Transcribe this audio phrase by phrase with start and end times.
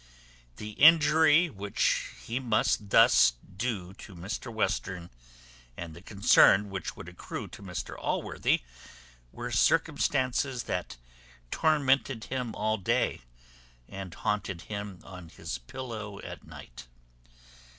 [0.55, 5.11] The injury which he must thus do to Mr Western,
[5.77, 8.63] and the concern which would accrue to Mr Allworthy,
[9.31, 10.97] were circumstances that
[11.51, 13.21] tormented him all day,
[13.87, 16.87] and haunted him on his pillow at night.